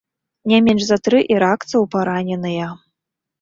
[0.51, 2.73] Не менш за тры іракцаў параненыя.